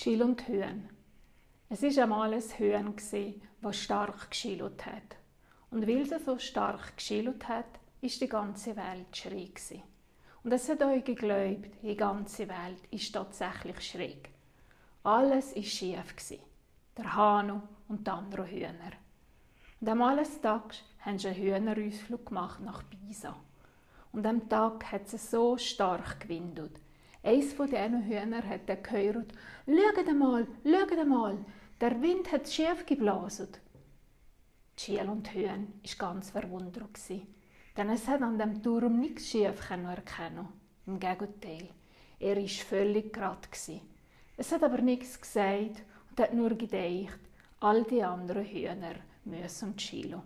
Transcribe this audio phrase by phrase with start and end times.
[0.00, 0.88] Schiel und Höhen.
[1.68, 2.94] Es ist einmal ein Höhen
[3.60, 5.16] das stark geschillt hat.
[5.72, 9.60] Und weil es so stark geschillt hat, ist die ganze Welt schräg
[10.44, 14.30] Und es hat euch geglaubt, die ganze Welt ist tatsächlich schräg.
[15.02, 16.14] Alles ist schief
[16.96, 18.92] Der Hanu und die anderen Hühner.
[19.80, 23.34] Und am eines Tages haben sie einen Hühnerausflug gemacht nach Pisa.
[24.12, 26.78] Und am Tag hat es so stark gewindet,
[27.22, 29.32] Eins von diesen Hühnern hat dann gehört,
[29.66, 31.38] «Schaut einmal, schaut einmal,
[31.80, 33.48] der Wind hat schief geblasen.»
[34.78, 37.10] Schiel und Hühn war ganz verwundert,
[37.76, 40.48] denn es hat an dem Turm nichts schief erkennen
[40.86, 41.68] Im Gegenteil,
[42.20, 43.48] er war völlig gerade.
[44.36, 47.18] Es hat aber nichts gesagt und hat nur gedacht,
[47.58, 50.22] all die anderen Hühner müssen Chilo.